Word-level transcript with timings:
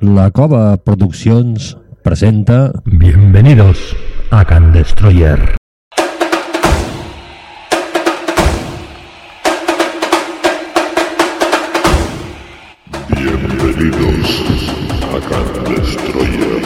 La 0.00 0.30
Cova 0.30 0.78
Produccions 0.78 1.76
presenta 2.02 2.72
Bienvenidos 2.86 3.94
a 4.30 4.46
Can 4.46 4.72
Destroyer. 4.72 5.56
Bienvenidos 13.08 14.42
a 15.02 15.20
Can 15.28 15.64
Destroyer. 15.74 16.62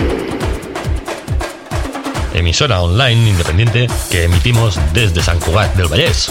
emisora 2.35 2.83
online 2.83 3.31
independiente 3.31 3.89
que 4.13 4.25
emitimos 4.25 4.79
desde 4.93 5.23
San 5.23 5.41
Cugat 5.41 5.75
del 5.75 5.89
Vallés. 5.89 6.31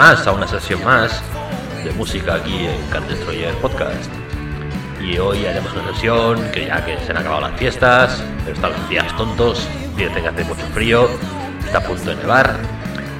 Más, 0.00 0.26
a 0.26 0.32
una 0.32 0.48
sesión 0.48 0.82
más 0.82 1.20
de 1.84 1.92
música 1.92 2.36
aquí 2.36 2.64
en 2.64 2.80
Can 2.90 3.06
Destroyer 3.06 3.52
Podcast. 3.56 4.10
Y 4.98 5.18
hoy 5.18 5.44
haremos 5.44 5.70
una 5.74 5.92
sesión 5.92 6.42
que 6.52 6.68
ya 6.68 6.82
que 6.82 6.96
se 7.00 7.10
han 7.10 7.18
acabado 7.18 7.42
las 7.42 7.58
fiestas, 7.58 8.24
pero 8.42 8.56
están 8.56 8.72
los 8.72 8.88
días 8.88 9.14
tontos, 9.18 9.68
fíjate 9.98 10.22
que 10.22 10.28
hace 10.28 10.44
mucho 10.44 10.64
frío, 10.72 11.06
está 11.62 11.78
a 11.78 11.82
punto 11.82 12.08
de 12.08 12.16
nevar, 12.16 12.56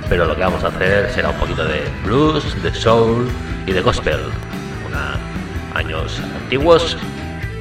pero 0.09 0.25
lo 0.25 0.35
que 0.35 0.41
vamos 0.41 0.65
a 0.65 0.69
hacer 0.69 1.11
será 1.11 1.29
un 1.29 1.37
poquito 1.37 1.67
de 1.67 1.83
blues, 2.03 2.63
de 2.63 2.73
soul 2.73 3.29
y 3.67 3.73
de 3.73 3.83
gospel. 3.83 4.21
Una, 4.89 5.19
años 5.79 6.19
antiguos, 6.41 6.97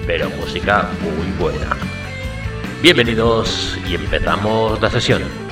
pero 0.07 0.29
música 0.29 0.87
muy 1.01 1.29
buena. 1.37 1.75
Bienvenidos 2.81 3.77
y 3.85 3.95
empezamos 3.95 4.81
la 4.81 4.89
sesión. 4.89 5.48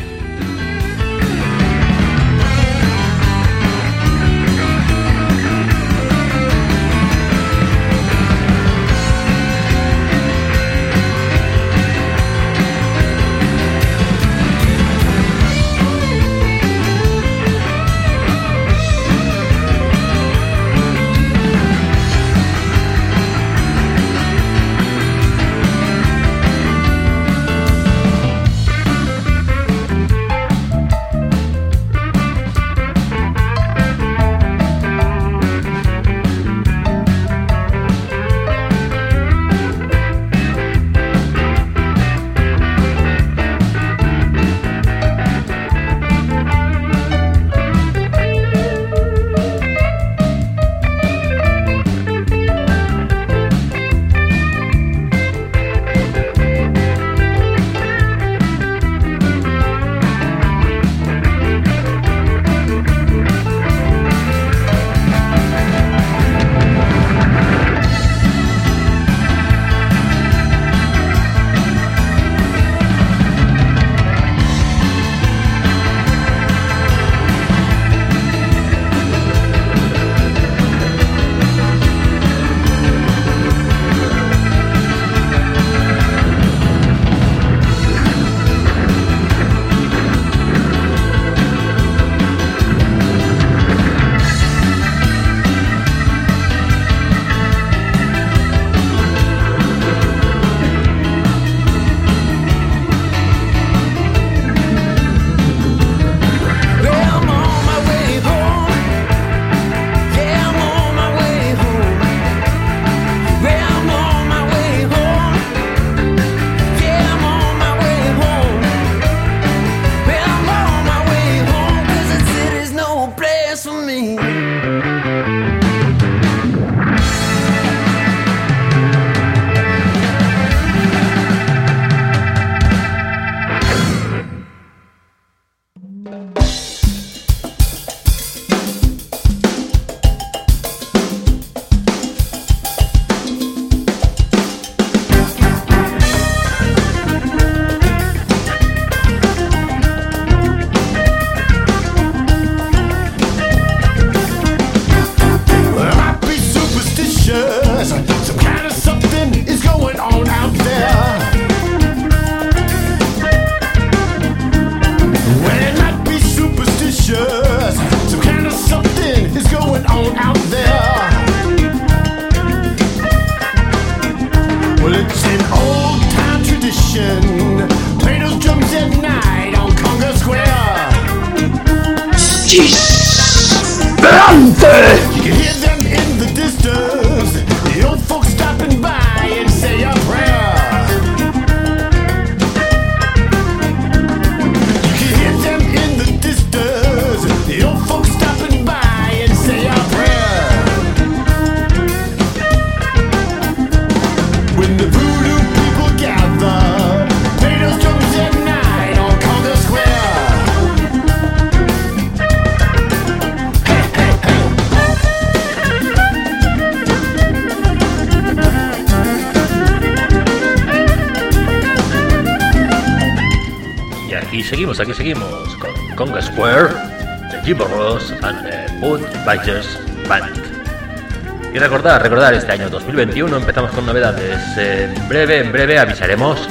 Y 231.97 231.99
recordar, 231.99 232.33
este 232.35 232.51
año 232.51 232.69
2021 232.69 233.37
empezamos 233.37 233.71
con 233.71 233.85
novedades. 233.85 234.39
En 234.57 235.09
breve, 235.09 235.39
en 235.39 235.51
breve 235.51 235.79
avisaremos, 235.79 236.47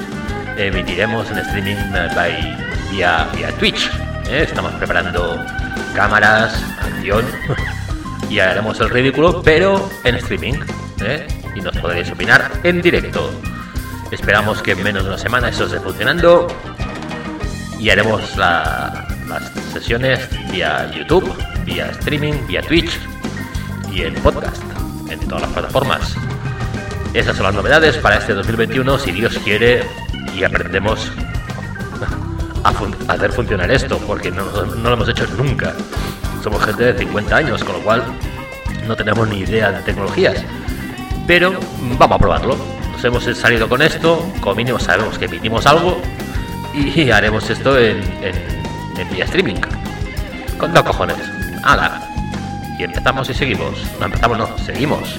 emitiremos 0.57 1.31
en 1.31 1.39
streaming 1.39 1.77
by- 2.15 2.57
vía, 2.91 3.29
vía 3.35 3.53
Twitch. 3.53 3.89
¿eh? 4.29 4.43
Estamos 4.43 4.73
preparando 4.75 5.41
cámaras, 5.95 6.61
acción 6.81 7.25
y 8.31 8.41
haremos 8.41 8.81
el 8.81 8.91
ridículo, 8.91 9.41
pero 9.43 9.89
en 10.05 10.17
streaming. 10.17 10.55
¿eh? 11.01 11.27
Y 11.55 11.61
nos 11.61 11.77
podréis 11.79 12.11
opinar 12.11 12.51
en 12.65 12.83
directo. 12.83 13.31
Esperamos 14.11 14.61
que 14.63 14.73
en 14.73 14.83
menos 14.83 15.05
de 15.05 15.11
una 15.11 15.19
semana 15.19 15.49
eso 15.51 15.67
esté 15.67 15.79
funcionando 15.81 16.49
y 17.79 17.89
haremos 17.91 18.37
la- 18.37 19.07
las 19.29 19.45
sesiones 19.73 20.29
vía 20.51 20.91
YouTube, 20.93 21.33
vía 21.65 21.87
streaming, 21.93 22.35
vía 22.49 22.63
Twitch 22.63 22.99
y 23.93 24.03
en 24.03 24.15
podcast, 24.15 24.63
todas 25.37 25.43
las 25.43 25.53
plataformas. 25.53 26.17
Esas 27.13 27.37
son 27.37 27.45
las 27.47 27.55
novedades 27.55 27.97
para 27.99 28.17
este 28.17 28.35
2021, 28.35 28.99
si 28.99 29.13
Dios 29.13 29.39
quiere, 29.45 29.85
y 30.35 30.45
aprendemos 30.45 31.13
a, 32.65 32.69
a 32.71 33.13
hacer 33.13 33.33
funcionar 33.33 33.71
esto, 33.71 33.99
porque 34.07 34.31
no, 34.31 34.45
no 34.45 34.89
lo 34.89 34.95
hemos 34.95 35.09
hecho 35.09 35.27
nunca. 35.37 35.75
Somos 36.43 36.65
gente 36.65 36.93
de 36.93 36.99
50 36.99 37.37
años, 37.37 37.65
con 37.65 37.77
lo 37.77 37.81
cual 37.83 38.03
no 38.87 38.97
tenemos 38.97 39.29
ni 39.29 39.41
idea 39.41 39.73
de 39.73 39.81
tecnologías. 39.83 40.43
Pero 41.27 41.59
vamos 41.99 42.17
a 42.17 42.19
probarlo. 42.19 42.57
Nos 42.93 43.05
hemos 43.05 43.25
salido 43.25 43.69
con 43.69 43.83
esto, 43.83 44.25
como 44.41 44.55
mínimo 44.55 44.79
sabemos 44.79 45.19
que 45.19 45.27
emitimos 45.27 45.67
algo 45.67 46.01
y 46.75 47.11
haremos 47.11 47.49
esto 47.51 47.79
en, 47.79 48.03
en, 48.23 48.35
en 48.99 49.11
vía 49.11 49.25
streaming. 49.25 49.57
Con 50.59 50.73
dos 50.73 50.83
cojones. 50.83 51.17
¡Hala! 51.63 52.06
Y 52.79 52.85
empezamos 52.85 53.29
y 53.31 53.35
seguimos. 53.35 53.87
No 53.99 54.07
empezamos, 54.07 54.39
no, 54.39 54.59
seguimos. 54.59 55.19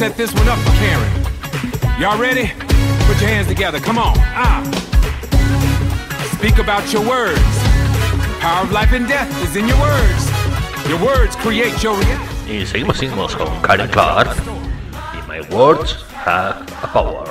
set 0.00 0.16
this 0.16 0.32
one 0.32 0.48
up 0.48 0.58
for 0.60 0.70
Karen. 0.80 2.00
Y'all 2.00 2.18
ready? 2.18 2.46
Put 3.04 3.20
your 3.20 3.28
hands 3.28 3.48
together. 3.48 3.78
Come 3.78 3.98
on. 3.98 4.14
Ah. 4.18 4.64
Speak 6.38 6.56
about 6.56 6.90
your 6.90 7.06
words. 7.06 7.44
Power 8.40 8.64
of 8.64 8.72
life 8.72 8.92
and 8.92 9.06
death 9.06 9.28
is 9.44 9.56
in 9.56 9.68
your 9.68 9.78
words. 9.78 10.88
Your 10.88 11.04
words 11.04 11.36
create 11.36 11.82
your 11.82 11.98
reality. 11.98 12.60
Y 12.60 12.64
seguimos, 12.64 12.96
seguimos 12.96 13.36
con 13.36 13.60
Karen 13.60 13.90
Clark. 13.90 14.28
Y 15.12 15.20
my 15.28 15.42
words 15.54 16.02
have 16.14 16.62
a 16.82 16.86
power. 16.86 17.29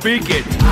speak 0.00 0.30
it. 0.30 0.67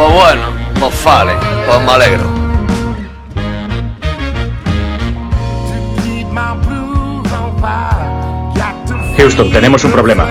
Pues 0.00 0.14
bueno, 0.14 0.42
pues 0.80 1.04
vale, 1.04 1.32
pues 1.66 1.80
me 1.82 1.92
alegro. 1.92 2.24
Houston, 9.18 9.52
tenemos 9.52 9.84
un 9.84 9.92
problema. 9.92 10.26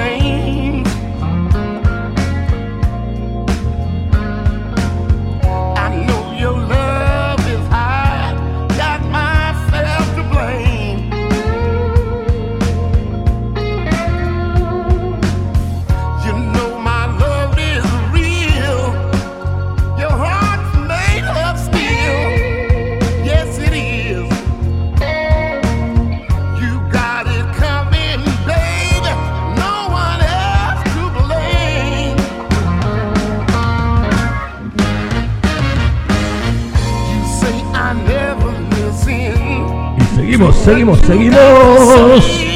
seguimos, 40.69 40.99
seguimos. 40.99 42.48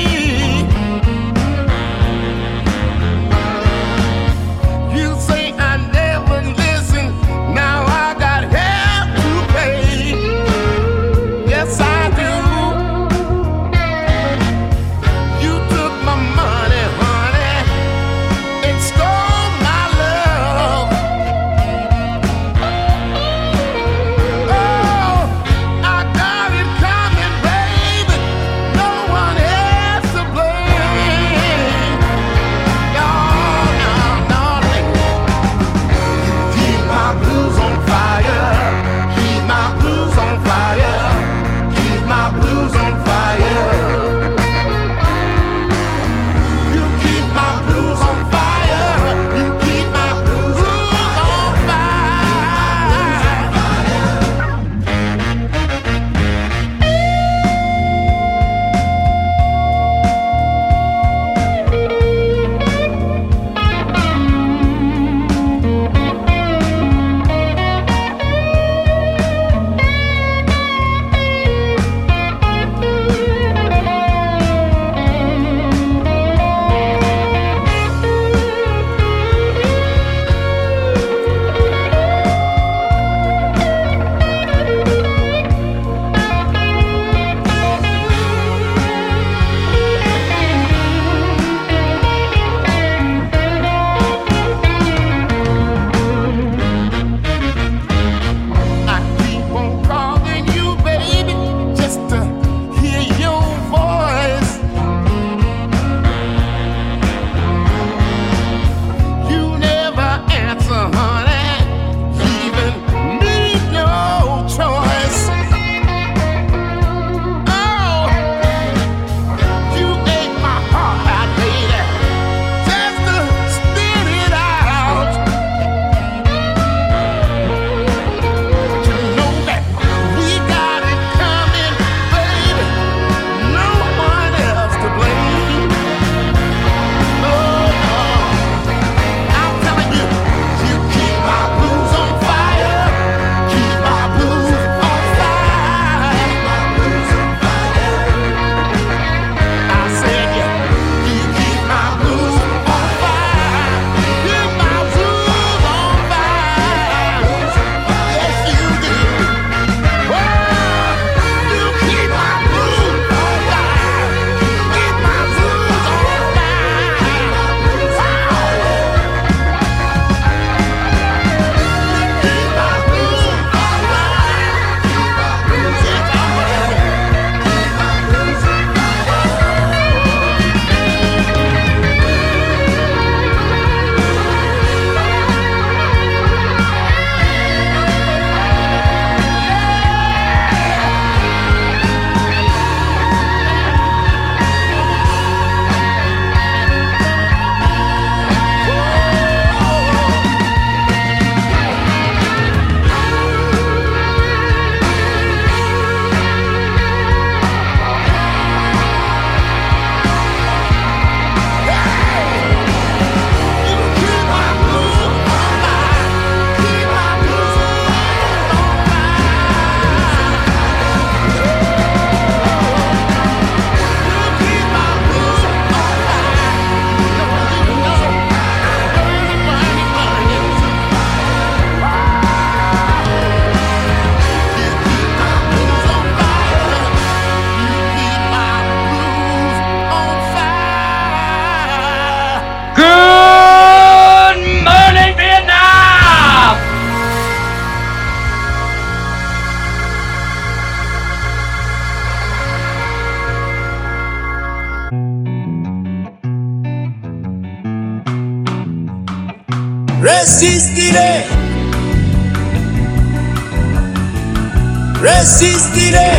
diré 265.74 266.13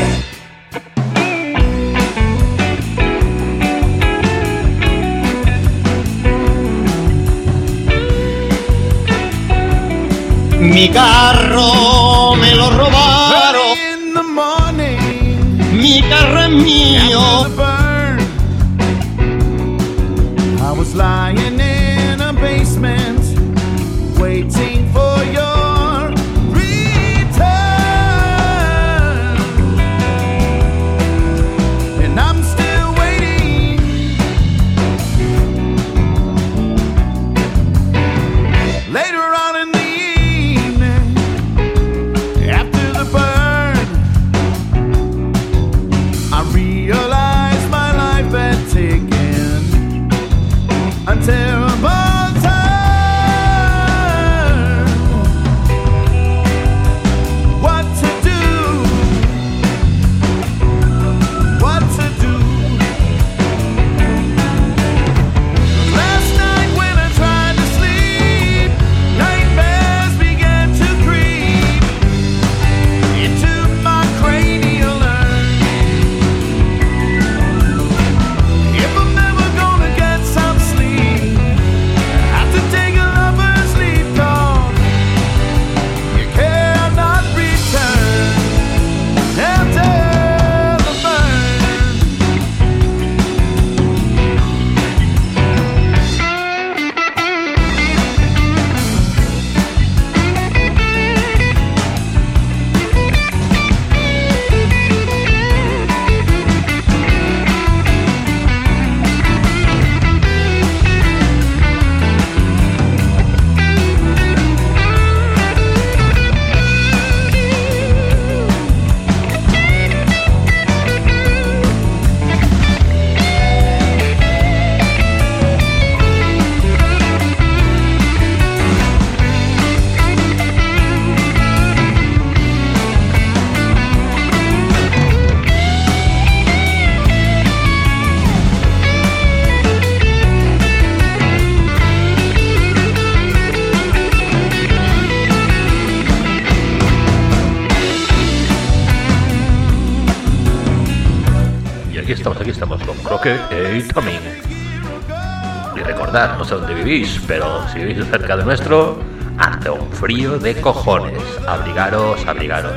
Y 155.77 155.81
recordad, 155.81 156.37
no 156.37 156.45
sé 156.45 156.55
dónde 156.55 156.75
vivís, 156.75 157.21
pero 157.27 157.67
si 157.69 157.79
vivís 157.79 158.05
cerca 158.09 158.37
de 158.37 158.45
nuestro, 158.45 158.99
hace 159.39 159.71
un 159.71 159.91
frío 159.93 160.39
de 160.39 160.61
cojones. 160.61 161.23
Abrigaros, 161.47 162.25
abrigaros. 162.27 162.73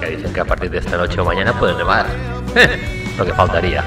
Que 0.00 0.16
dicen 0.16 0.32
que 0.32 0.40
a 0.40 0.44
partir 0.44 0.70
de 0.70 0.78
esta 0.78 0.96
noche 0.96 1.20
o 1.20 1.24
mañana 1.24 1.52
pueden 1.52 1.76
nevar. 1.78 2.06
Lo 3.18 3.24
que 3.24 3.32
faltaría. 3.32 3.84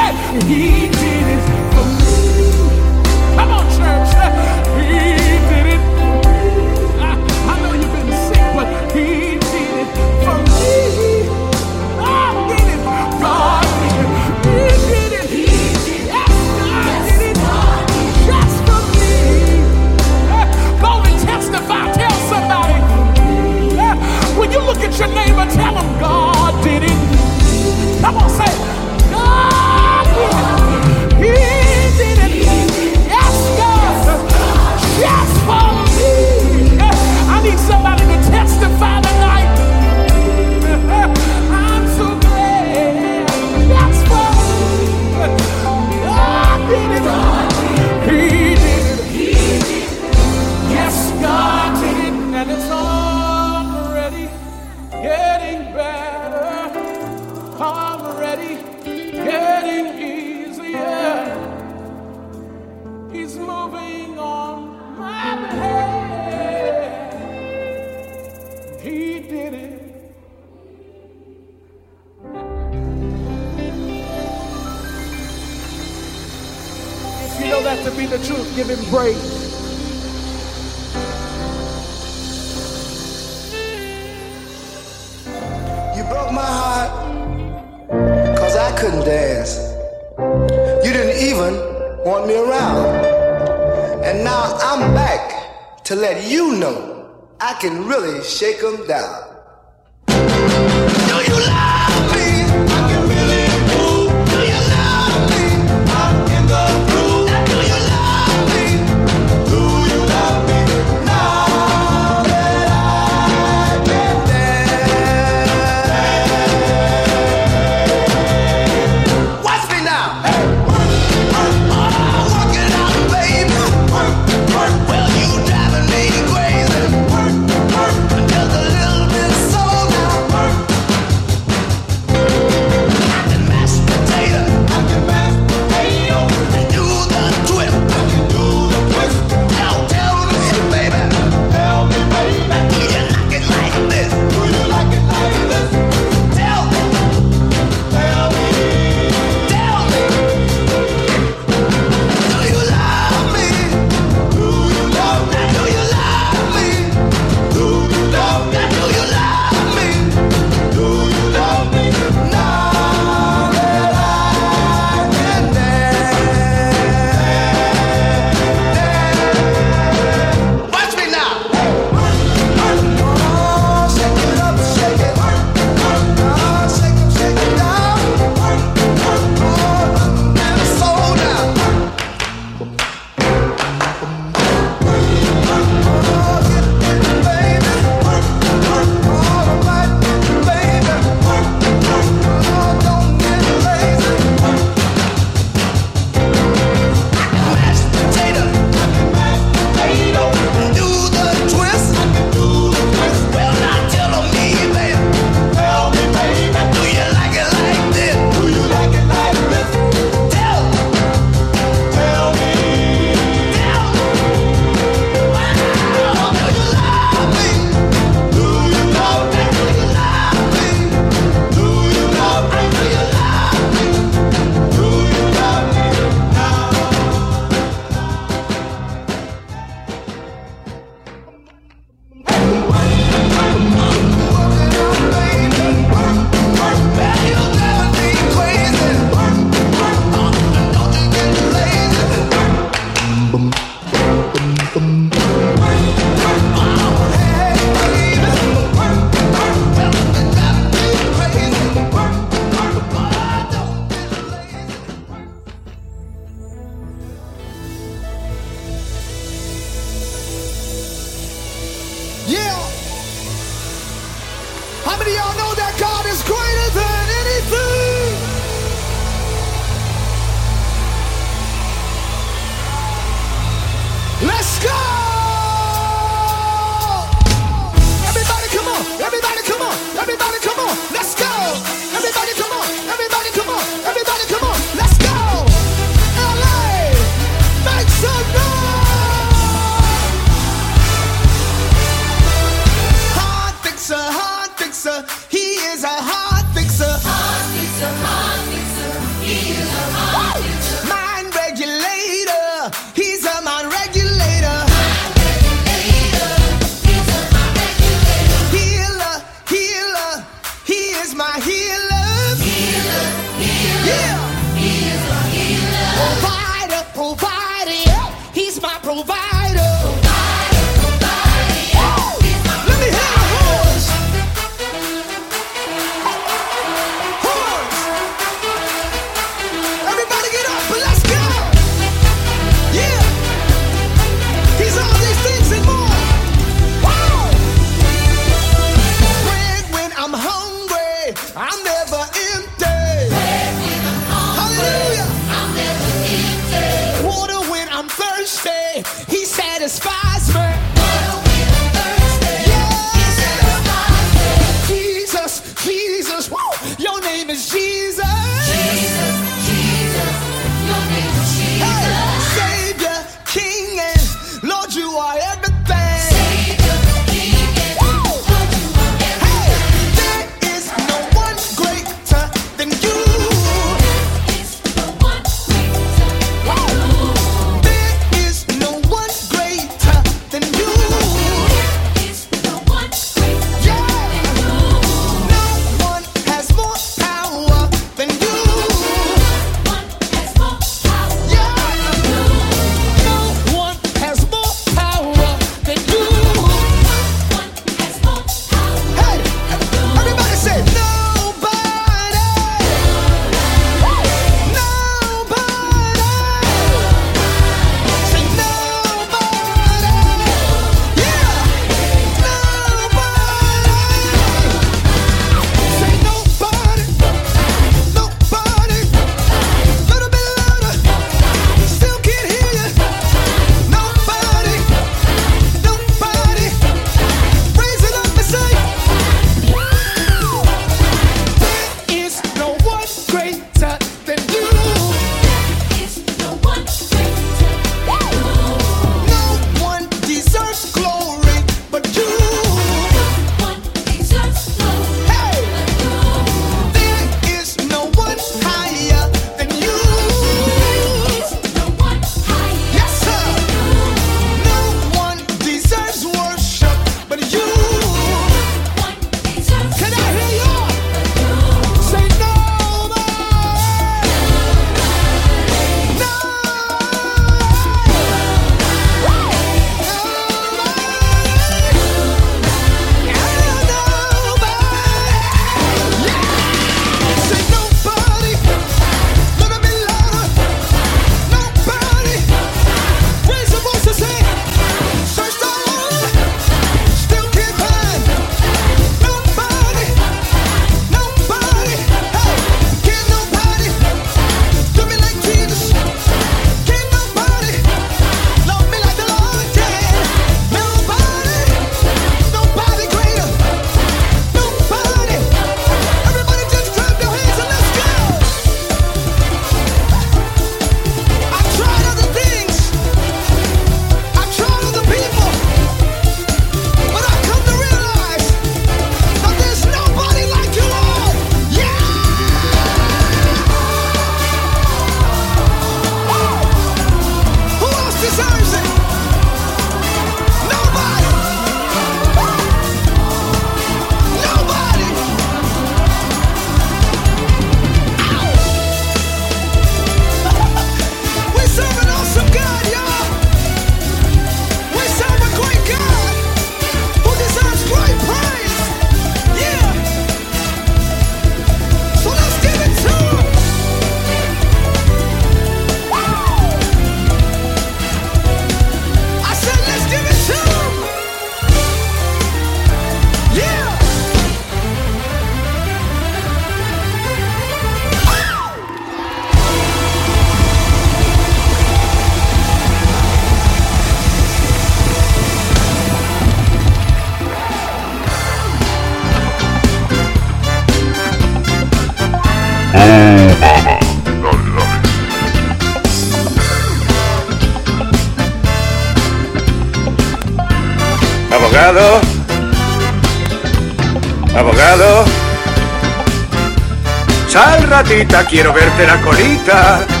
Quiero 598.27 598.53
verte 598.53 598.85
la 598.85 599.01
colita. 599.01 600.00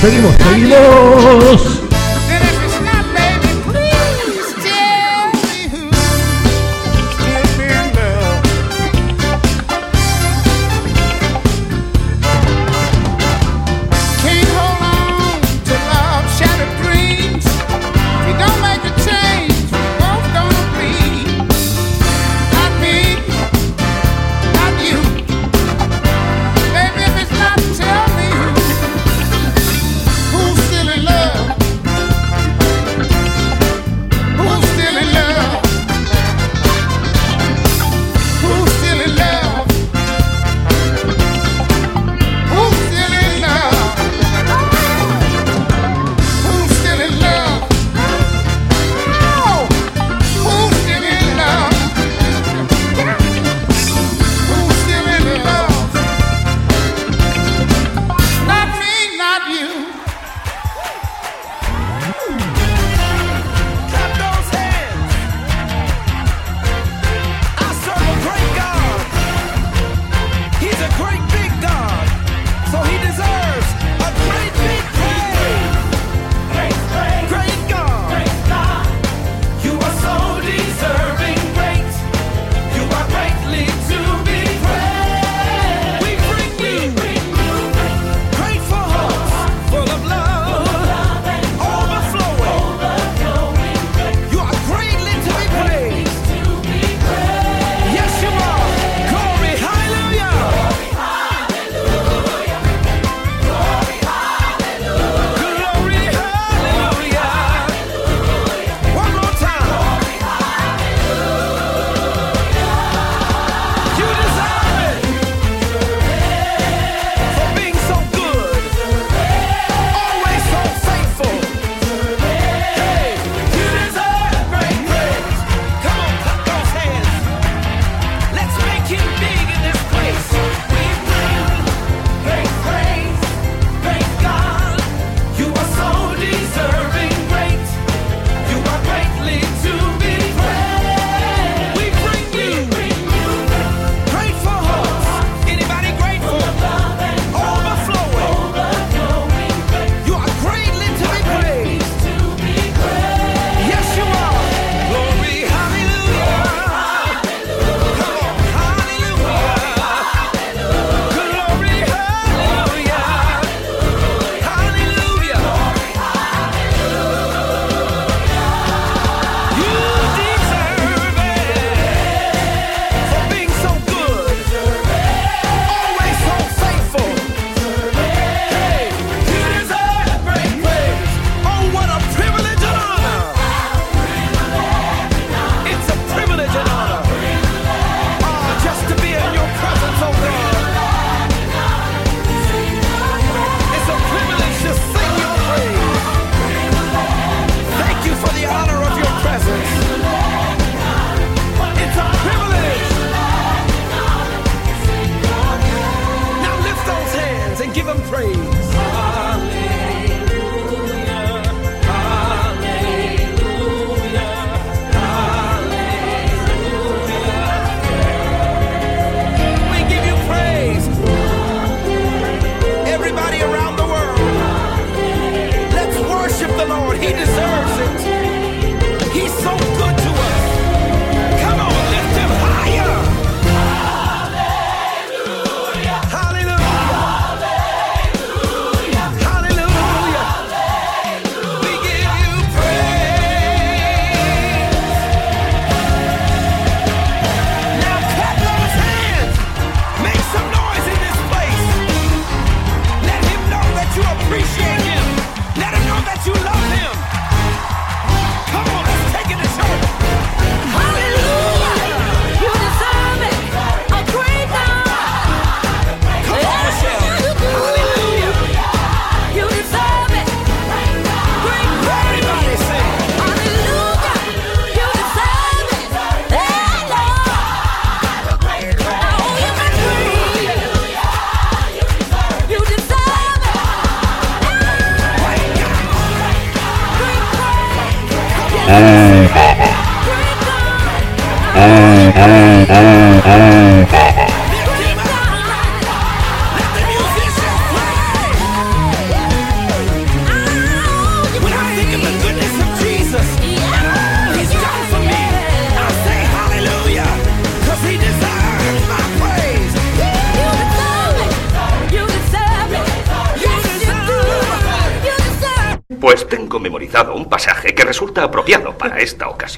Seguimos, 0.00 0.34
seguimos, 0.36 1.87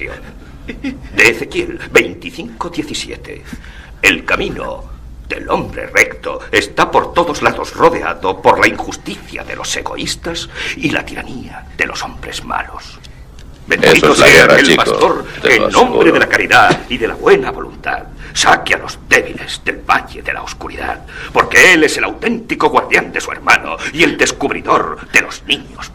ocasión. 0.09 0.41
De 1.15 1.29
Ezequiel 1.29 1.79
25:17. 1.91 3.41
El 4.01 4.25
camino 4.25 4.83
del 5.27 5.49
hombre 5.49 5.87
recto 5.87 6.39
está 6.51 6.91
por 6.91 7.13
todos 7.13 7.41
lados 7.41 7.73
rodeado 7.73 8.41
por 8.41 8.59
la 8.59 8.67
injusticia 8.67 9.43
de 9.43 9.55
los 9.55 9.75
egoístas 9.75 10.49
y 10.75 10.89
la 10.89 11.05
tiranía 11.05 11.67
de 11.77 11.85
los 11.85 12.03
hombres 12.03 12.43
malos. 12.43 12.99
Bendito 13.67 14.11
es 14.11 14.17
sea 14.17 14.27
guerra, 14.27 14.59
el 14.59 14.65
chico, 14.65 14.83
pastor 14.83 15.25
que 15.41 15.55
en 15.55 15.61
nombre 15.63 15.77
aseguro. 15.77 16.13
de 16.13 16.19
la 16.19 16.27
caridad 16.27 16.81
y 16.89 16.97
de 16.97 17.07
la 17.07 17.15
buena 17.15 17.51
voluntad 17.51 18.03
saque 18.33 18.73
a 18.73 18.77
los 18.77 18.99
débiles 19.07 19.61
del 19.63 19.77
valle 19.77 20.21
de 20.21 20.33
la 20.33 20.41
oscuridad, 20.41 21.05
porque 21.31 21.73
él 21.73 21.83
es 21.83 21.97
el 21.97 22.05
auténtico 22.05 22.69
guardián 22.69 23.11
de 23.11 23.21
su 23.21 23.31
hermano 23.31 23.77
y 23.93 24.03
el 24.03 24.17
descubridor 24.17 25.07
de 25.11 25.21
los 25.21 25.43
niños. 25.43 25.90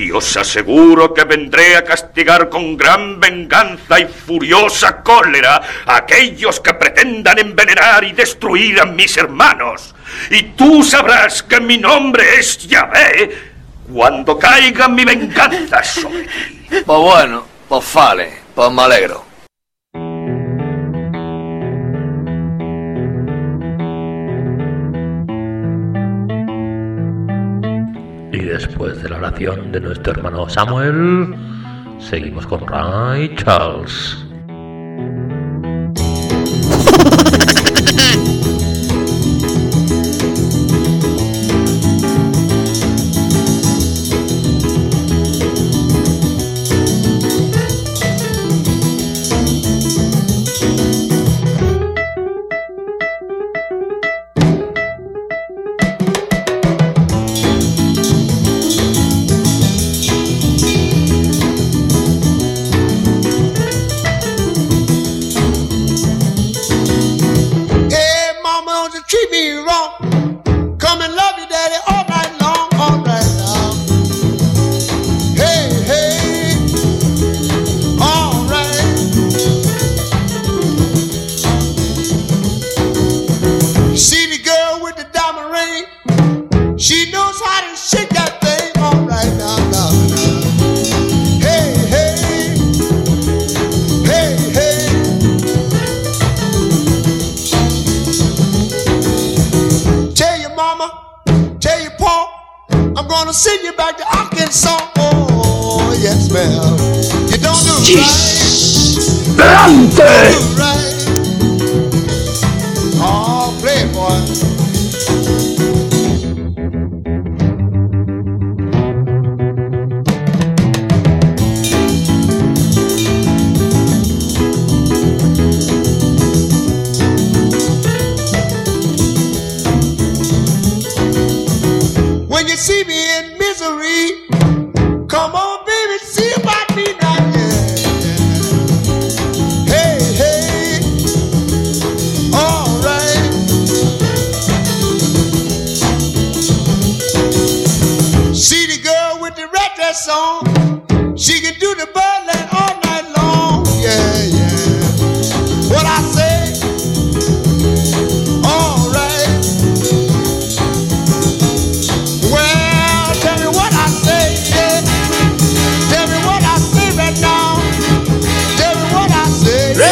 Y 0.00 0.10
os 0.12 0.34
aseguro 0.34 1.12
que 1.12 1.24
vendré 1.24 1.76
a 1.76 1.84
castigar 1.84 2.48
con 2.48 2.74
gran 2.74 3.20
venganza 3.20 4.00
y 4.00 4.06
furiosa 4.06 5.02
cólera 5.02 5.60
a 5.84 5.96
aquellos 5.96 6.58
que 6.60 6.72
pretendan 6.72 7.38
envenenar 7.38 8.04
y 8.04 8.12
destruir 8.12 8.80
a 8.80 8.86
mis 8.86 9.14
hermanos. 9.18 9.94
Y 10.30 10.42
tú 10.56 10.82
sabrás 10.82 11.42
que 11.42 11.60
mi 11.60 11.76
nombre 11.76 12.38
es 12.38 12.66
Yahvé 12.66 13.30
cuando 13.92 14.38
caiga 14.38 14.88
mi 14.88 15.04
venganza 15.04 15.82
sobre 15.82 16.22
ti. 16.22 16.56
Pues 16.70 16.84
bueno, 16.86 17.44
pues 17.68 17.92
vale, 17.92 18.38
pues 18.54 18.72
me 18.72 18.82
alegro. 18.82 19.29
Después 28.66 29.02
de 29.02 29.08
la 29.08 29.16
oración 29.16 29.72
de 29.72 29.80
nuestro 29.80 30.12
hermano 30.12 30.48
Samuel, 30.48 31.34
seguimos 31.98 32.46
con 32.46 32.66
Ray 32.66 33.34
Charles. 33.36 34.29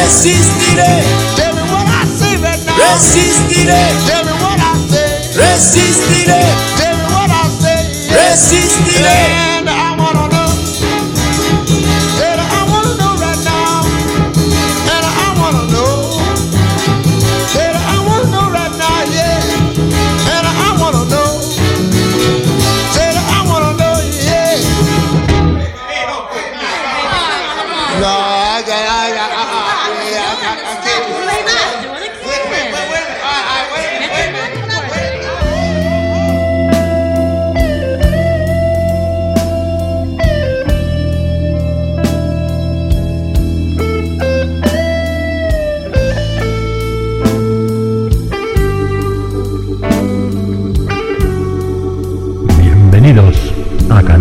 Resistiré. 0.09 1.03
Tell 1.37 1.53
me 1.53 1.61
what 1.69 1.85
I 1.85 2.03
say 2.17 2.35
right 2.41 2.65
now. 2.65 2.75
Resistiré. 2.81 3.77
Tell 4.09 4.25
me 4.25 4.31
what 4.41 4.57
I 4.59 4.73
say. 4.89 5.21
Resistiré. 5.37 6.41
Tell 6.81 6.97
me 6.97 7.03
what 7.13 7.29
I 7.29 7.45
say. 7.61 8.09
yeah. 8.09 8.17
Resistiré. 8.17 9.17
And 9.53 9.58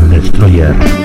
Destroyer. 0.07 0.98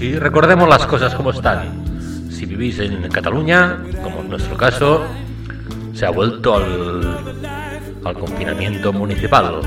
Y 0.00 0.16
recordemos 0.16 0.68
las 0.68 0.86
cosas 0.86 1.14
como 1.14 1.30
están. 1.30 2.30
Si 2.30 2.46
vivís 2.46 2.78
en 2.78 3.08
Cataluña, 3.08 3.78
como 4.02 4.20
en 4.20 4.28
nuestro 4.30 4.56
caso, 4.56 5.04
se 5.92 6.06
ha 6.06 6.10
vuelto 6.10 6.54
al, 6.54 8.14
confinamiento 8.14 8.92
municipal. 8.92 9.60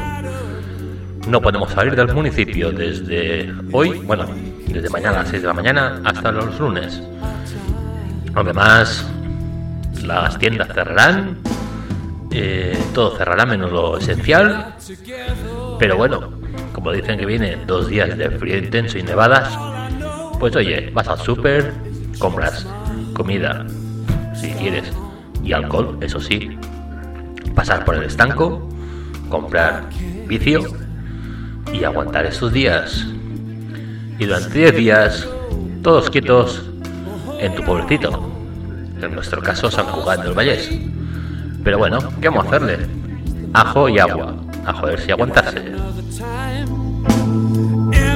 No 1.28 1.41
podemos 1.41 1.72
salir 1.72 1.95
del 1.95 2.13
municipio 2.13 2.72
desde 2.72 3.51
hoy, 3.74 3.99
bueno, 4.05 4.26
desde 4.68 4.89
mañana 4.89 5.20
a 5.20 5.24
las 5.24 5.30
6 5.30 5.41
de 5.41 5.47
la 5.47 5.53
mañana 5.53 6.01
hasta 6.05 6.32
los 6.32 6.59
lunes. 6.59 7.01
Además, 8.34 9.05
las 10.03 10.38
tiendas 10.38 10.70
cerrarán, 10.74 11.39
eh, 12.32 12.78
todo 12.93 13.18
cerrará 13.18 13.45
menos 13.45 13.72
lo 13.72 13.97
esencial. 13.97 14.76
Pero 15.80 15.97
bueno, 15.97 16.32
como 16.74 16.91
dicen 16.91 17.18
que 17.18 17.26
viene 17.26 17.57
dos 17.66 17.88
días 17.88 18.18
de 18.18 18.30
frío 18.32 18.57
intenso 18.57 18.97
y 18.97 19.03
nevadas, 19.03 19.57
pues 20.45 20.57
oye, 20.57 20.91
vas 20.93 21.07
al 21.07 21.17
súper, 21.17 21.73
compras 22.19 22.67
comida, 23.13 23.65
si 24.35 24.51
quieres, 24.51 24.83
y 25.43 25.53
alcohol, 25.53 25.97
eso 26.01 26.19
sí, 26.19 26.55
pasar 27.55 27.83
por 27.83 27.95
el 27.95 28.03
estanco, 28.03 28.69
comprar 29.27 29.89
vicio 30.27 30.61
y 31.73 31.83
aguantar 31.83 32.27
estos 32.27 32.53
días. 32.53 33.07
Y 34.19 34.25
durante 34.25 34.59
10 34.59 34.75
días, 34.75 35.27
todos 35.81 36.11
quietos 36.11 36.63
en 37.39 37.55
tu 37.55 37.63
pueblecito. 37.63 38.31
En 39.01 39.15
nuestro 39.15 39.41
caso, 39.41 39.71
San 39.71 39.87
Cugat 39.87 40.21
del 40.21 40.35
Vallés. 40.35 40.69
Pero 41.63 41.79
bueno, 41.79 41.97
¿qué 42.21 42.29
vamos 42.29 42.45
a 42.45 42.49
hacerle? 42.49 42.85
Ajo 43.51 43.89
y 43.89 43.97
agua. 43.97 44.35
A 44.63 44.73
joder 44.73 44.99
si 44.99 45.11
aguantarse. 45.11 45.73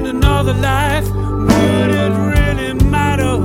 Another 0.09 0.53
life, 0.55 1.07
would 1.11 1.91
it 2.03 2.13
really 2.33 2.73
matter 2.89 3.35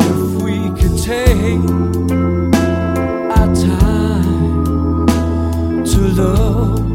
if 0.00 0.42
we 0.42 0.56
could 0.78 0.96
take 0.98 1.60
our 3.36 3.50
time 3.54 5.04
to 5.84 6.00
love? 6.22 6.93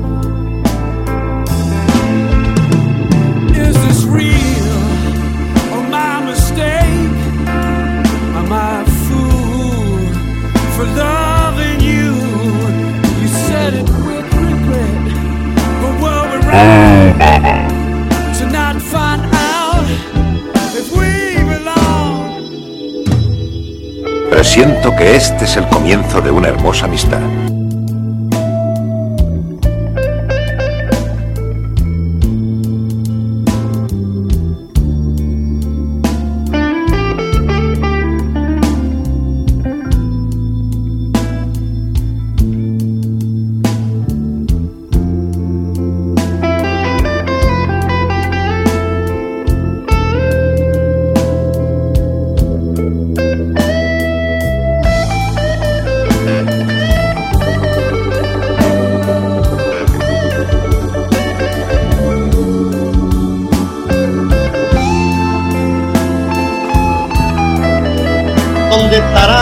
Presiento 24.30 24.96
que 24.96 25.16
este 25.16 25.46
es 25.46 25.58
el 25.58 25.68
comienzo 25.68 26.22
de 26.22 26.32
una 26.32 26.50
hermosa 26.50 26.86
amistad. 26.86 27.20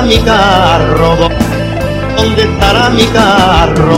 Mi 0.07 0.17
carro? 0.19 1.29
¿Dónde 2.15 2.43
estará 2.43 2.89
mi 2.89 3.05
carro? 3.07 3.97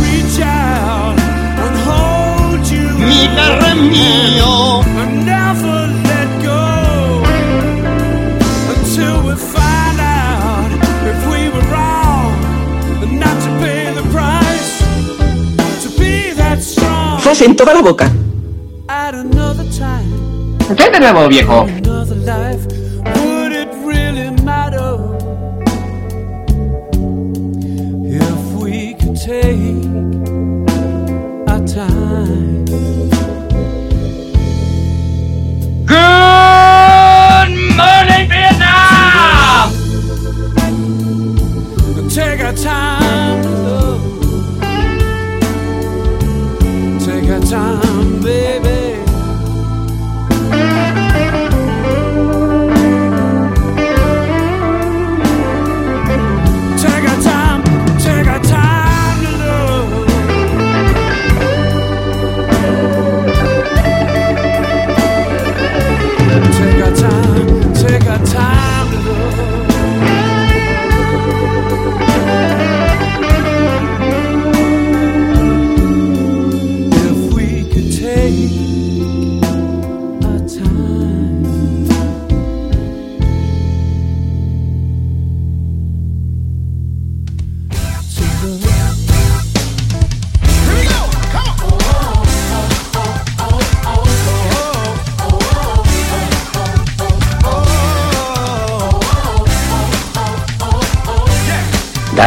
Reach 0.00 0.40
out 0.40 1.16
and 1.64 1.76
hold 1.86 2.66
you. 2.68 2.88
Mi 2.98 3.28
carro 3.36 3.66
es 3.66 3.76
mío. 3.76 4.80
And 5.00 5.24
never 5.24 5.86
let 6.08 6.30
go 6.44 7.22
until 8.74 9.22
we 9.26 9.34
find 9.36 10.00
out 10.00 10.16
take 29.26 29.75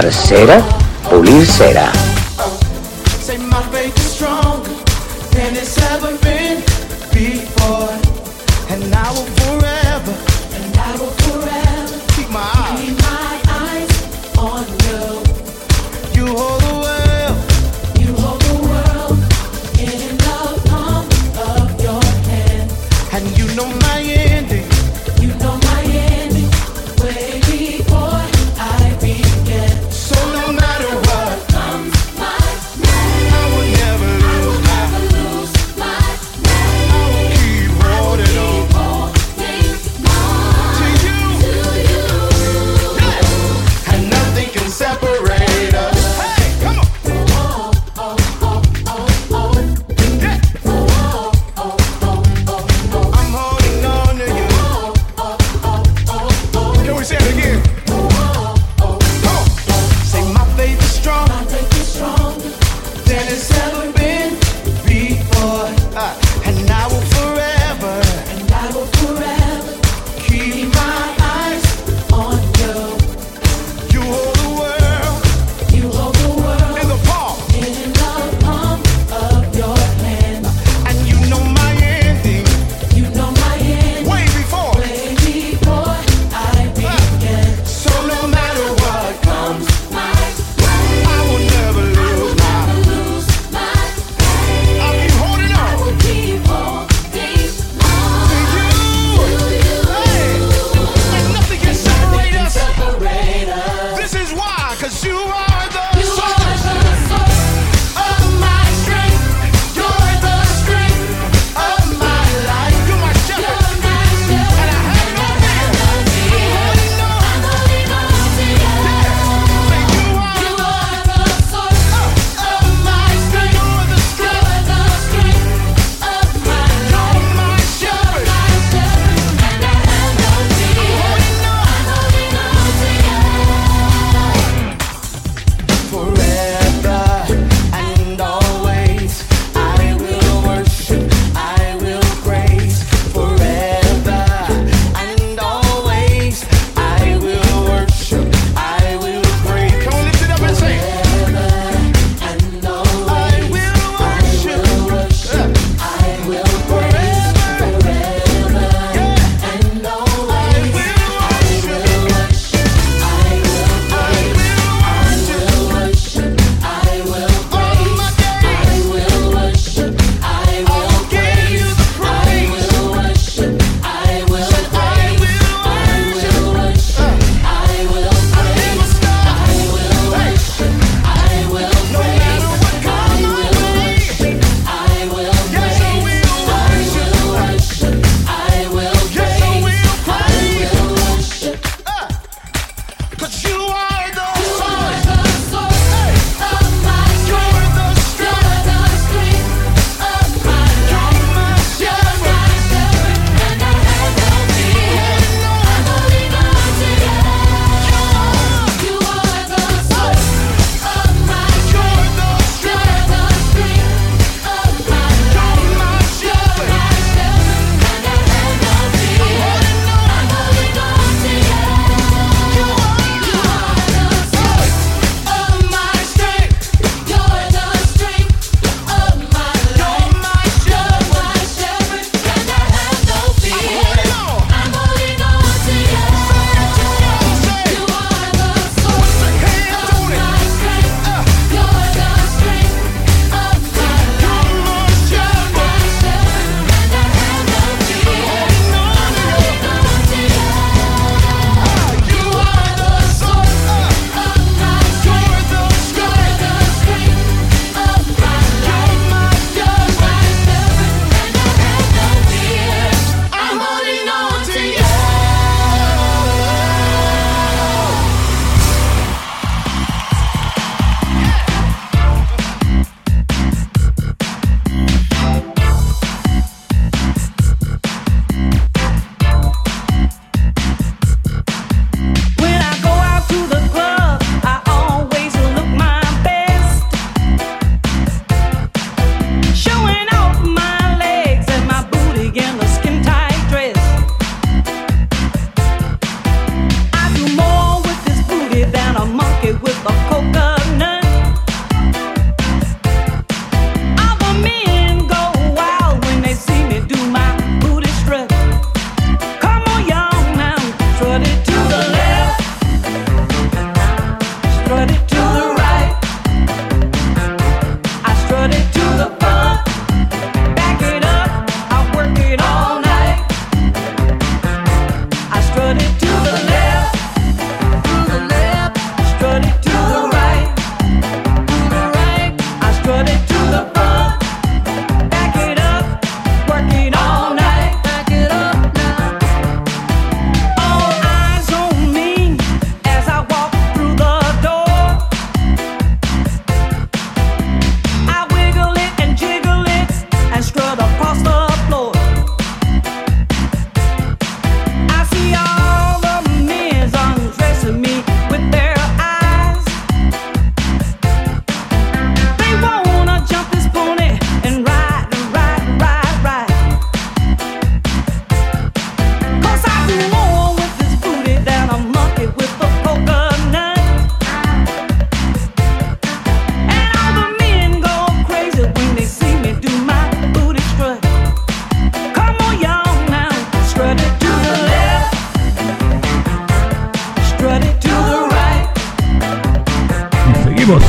Tercera, 0.01 0.63
polir 1.09 1.45
cera. 1.45 2.08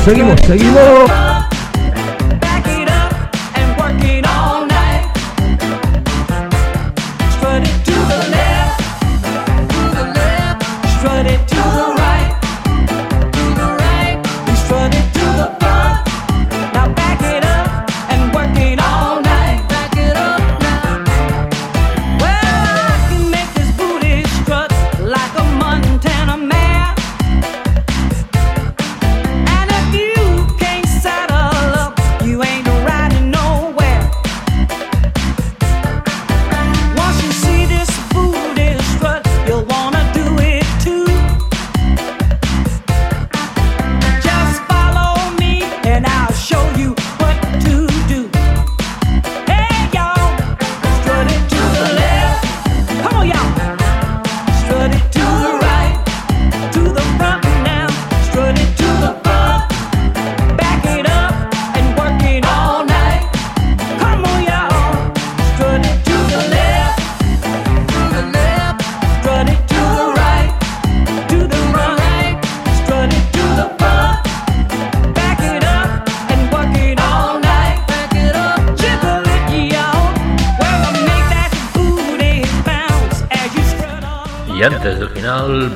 Seguimos, 0.03 0.35
seguimos, 0.47 1.30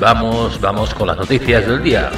vamos, 0.06 0.60
vamos 0.60 0.94
con 0.94 1.08
las 1.08 1.16
noticias 1.16 1.66
del 1.66 1.82
día. 1.82 2.12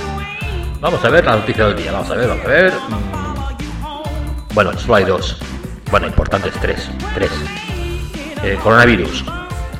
Vamos 0.78 1.02
a 1.02 1.08
ver 1.08 1.24
la 1.24 1.36
noticia 1.36 1.68
del 1.68 1.76
día, 1.76 1.90
vamos 1.90 2.10
a 2.10 2.16
ver, 2.16 2.28
vamos 2.28 2.44
a 2.44 2.48
ver. 2.48 2.72
Mm, 2.74 4.54
Bueno, 4.54 4.78
solo 4.78 4.96
hay 4.96 5.04
dos. 5.04 5.38
Bueno, 5.90 6.06
importantes, 6.06 6.52
tres. 6.60 6.90
Tres. 7.14 7.30
Eh, 8.42 8.58
coronavirus. 8.62 9.24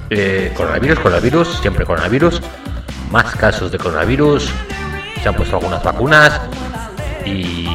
Eh, 0.09 0.55
coronavirus, 0.57 0.99
coronavirus, 1.01 1.59
siempre 1.61 1.85
coronavirus. 1.85 2.41
Más 3.11 3.37
casos 3.37 3.71
de 3.73 3.77
coronavirus. 3.77 4.49
Se 5.23 5.29
han 5.29 5.35
puesto 5.35 5.57
algunas 5.57 5.83
vacunas. 5.83 6.41
Y, 7.27 7.69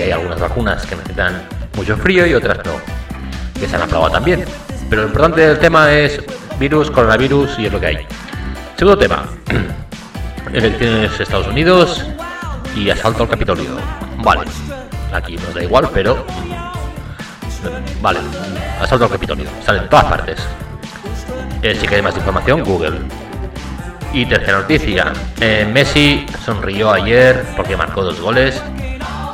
hay 0.00 0.12
algunas 0.12 0.38
vacunas 0.38 0.86
que 0.86 0.94
necesitan 0.94 1.42
mucho 1.74 1.96
frío 1.96 2.24
y 2.24 2.34
otras 2.34 2.58
no. 2.64 2.74
Que 3.58 3.66
se 3.66 3.74
han 3.74 3.82
aprobado 3.82 4.12
también. 4.12 4.44
Pero 4.88 5.02
lo 5.02 5.08
importante 5.08 5.40
del 5.40 5.58
tema 5.58 5.90
es 5.92 6.22
virus, 6.60 6.88
coronavirus 6.88 7.58
y 7.58 7.66
es 7.66 7.72
lo 7.72 7.80
que 7.80 7.86
hay. 7.86 8.06
Segundo 8.76 8.98
tema. 8.98 9.24
Elecciones 10.52 11.18
Estados 11.18 11.46
Unidos 11.46 12.04
y 12.74 12.90
asalto 12.90 13.22
al 13.22 13.28
Capitolio. 13.30 13.70
Vale. 14.18 14.42
Aquí 15.12 15.36
nos 15.36 15.54
da 15.54 15.62
igual, 15.62 15.88
pero... 15.92 16.24
Vale. 18.02 18.20
Asalto 18.80 19.06
al 19.06 19.10
Capitolio. 19.10 19.48
Sale 19.64 19.78
en 19.78 19.88
todas 19.88 20.04
partes. 20.04 20.38
Eh, 21.62 21.74
si 21.74 21.86
queréis 21.86 22.04
más 22.04 22.16
información, 22.16 22.62
Google. 22.62 22.98
Y 24.12 24.26
tercera 24.26 24.58
noticia. 24.58 25.12
eh, 25.40 25.68
Messi 25.72 26.26
sonrió 26.44 26.92
ayer 26.92 27.44
porque 27.56 27.76
marcó 27.76 28.02
dos 28.02 28.20
goles. 28.20 28.62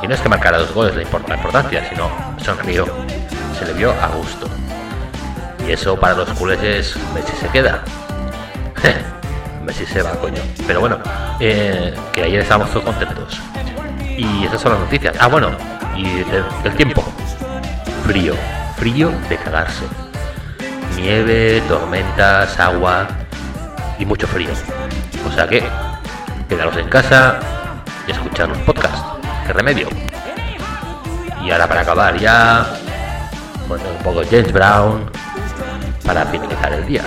Y 0.01 0.07
no 0.07 0.15
es 0.15 0.21
que 0.21 0.29
marcara 0.29 0.57
dos 0.57 0.73
goles 0.73 0.95
la 0.95 1.03
importancia, 1.03 1.87
sino 1.89 2.09
sonrió. 2.43 2.85
Se 3.59 3.65
le 3.65 3.73
vio 3.73 3.91
a 3.91 4.07
gusto. 4.07 4.47
Y 5.67 5.71
eso 5.71 5.97
para 5.97 6.15
los 6.15 6.29
culés 6.29 6.61
es 6.63 6.95
Messi 7.13 7.33
se 7.39 7.47
queda. 7.49 7.83
Messi 9.63 9.85
se 9.85 10.01
va, 10.01 10.11
coño. 10.11 10.41
Pero 10.67 10.79
bueno, 10.79 10.99
eh, 11.39 11.93
que 12.13 12.23
ayer 12.23 12.41
estábamos 12.41 12.69
todos 12.71 12.85
contentos. 12.85 13.39
Y 14.17 14.45
esas 14.45 14.61
son 14.61 14.73
las 14.73 14.81
noticias. 14.81 15.15
Ah, 15.19 15.27
bueno, 15.27 15.51
y 15.95 16.23
del 16.63 16.75
tiempo. 16.75 17.03
Frío, 18.05 18.35
frío 18.77 19.11
de 19.29 19.37
cagarse. 19.37 19.85
Nieve, 20.97 21.61
tormentas, 21.67 22.59
agua 22.59 23.07
y 23.97 24.05
mucho 24.05 24.27
frío. 24.27 24.51
O 25.27 25.31
sea 25.31 25.47
que, 25.47 25.63
quedaros 26.49 26.77
en 26.77 26.89
casa 26.89 27.39
y 28.07 28.11
escuchar 28.11 28.49
los 28.49 28.57
podcasts. 28.59 29.01
¿Qué 29.47 29.53
remedio? 29.53 29.87
Y 31.43 31.51
ahora 31.51 31.67
para 31.67 31.81
acabar 31.81 32.17
ya, 32.17 32.65
un 33.69 34.03
poco 34.03 34.21
James 34.29 34.51
Brown 34.53 35.09
para 36.05 36.25
finalizar 36.25 36.73
el 36.73 36.85
día. 36.85 37.03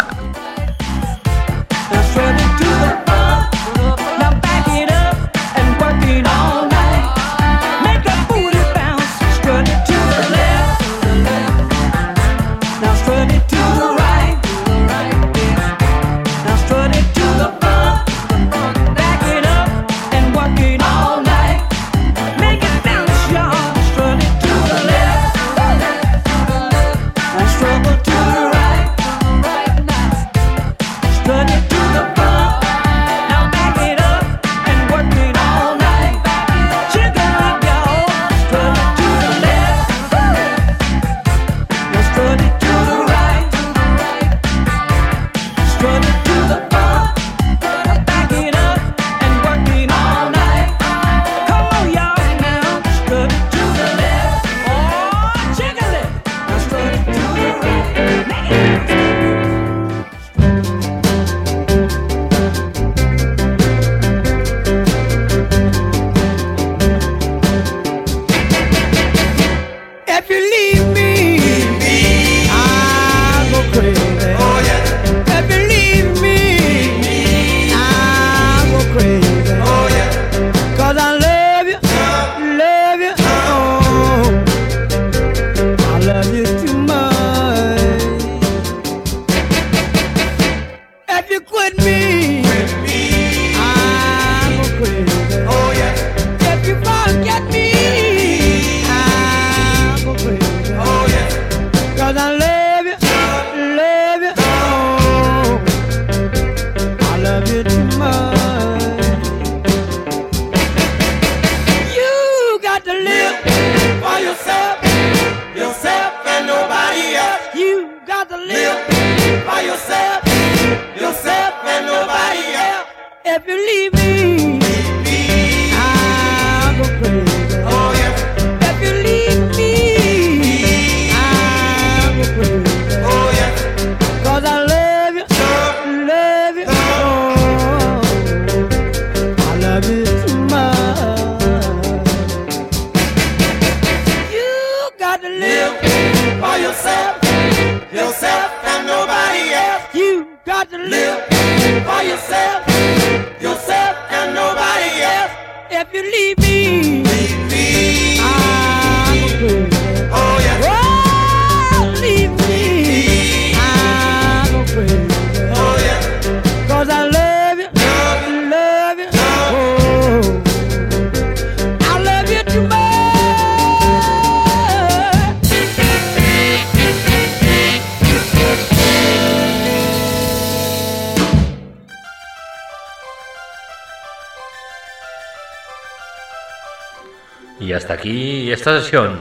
Aquí 188.07 188.53
esta 188.53 188.81
sesión. 188.81 189.19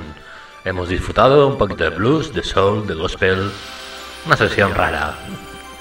Hemos 0.63 0.89
disfrutado 0.89 1.47
un 1.47 1.57
poquito 1.57 1.83
de 1.83 1.89
blues, 1.89 2.31
de 2.33 2.43
soul, 2.43 2.85
de 2.85 2.93
gospel. 2.93 3.51
Una 4.25 4.37
sesión 4.37 4.75
rara. 4.75 5.17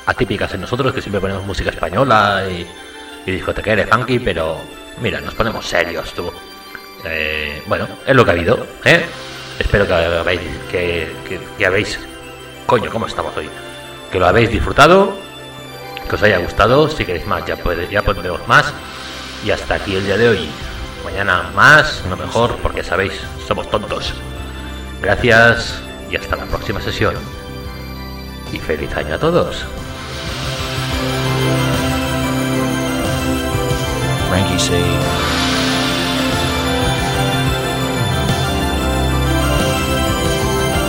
Atípicas 0.06 0.52
en 0.54 0.62
nosotros 0.62 0.92
que 0.92 1.02
siempre 1.02 1.20
ponemos 1.20 1.44
música 1.44 1.70
española 1.70 2.44
y, 2.50 2.66
y 3.26 3.30
discotequera 3.30 3.86
funky, 3.86 4.18
pero 4.18 4.58
mira, 5.00 5.20
nos 5.20 5.34
ponemos 5.34 5.66
serios, 5.66 6.12
tú. 6.14 6.32
Eh, 7.04 7.62
bueno, 7.66 7.86
es 8.06 8.16
lo 8.16 8.24
que 8.24 8.30
ha 8.30 8.34
habido, 8.34 8.66
¿eh? 8.84 9.04
Espero 9.58 9.86
que 9.86 9.92
habéis, 9.92 10.40
que, 10.70 11.12
que, 11.28 11.40
que 11.58 11.66
habéis... 11.66 11.98
Coño, 12.66 12.90
¿cómo 12.90 13.06
estamos 13.06 13.36
hoy? 13.36 13.48
Que 14.10 14.18
lo 14.18 14.26
habéis 14.26 14.50
disfrutado, 14.50 15.14
que 16.08 16.14
os 16.14 16.22
haya 16.22 16.38
gustado. 16.38 16.88
Si 16.88 17.04
queréis 17.04 17.26
más, 17.26 17.44
ya, 17.44 17.56
puede, 17.56 17.86
ya 17.88 18.00
pondremos 18.00 18.46
más. 18.48 18.72
Y 19.44 19.50
hasta 19.50 19.74
aquí 19.74 19.94
el 19.94 20.06
día 20.06 20.16
de 20.16 20.28
hoy. 20.28 20.48
Mañana 21.04 21.50
más, 21.54 22.02
no 22.08 22.16
mejor, 22.16 22.56
porque 22.62 22.82
sabéis, 22.82 23.12
somos 23.46 23.70
tontos. 23.70 24.14
Gracias 25.02 25.80
y 26.10 26.16
hasta 26.16 26.36
la 26.36 26.44
próxima 26.46 26.80
sesión. 26.80 27.14
Y 28.52 28.58
feliz 28.58 28.94
año 28.96 29.14
a 29.14 29.18
todos. 29.18 29.64
Frankie 34.28 34.58
C. 34.58 34.80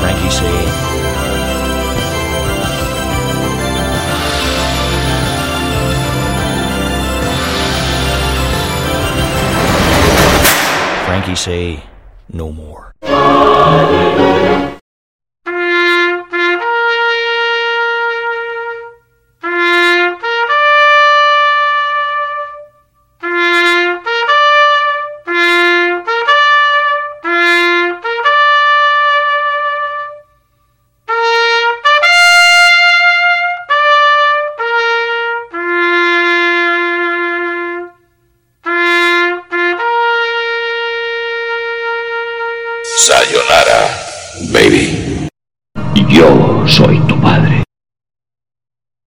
Frankie 0.01 0.31
C. 0.31 0.94
Frankie 11.25 11.41
say 11.41 11.83
no 12.31 12.51
more. 12.51 12.93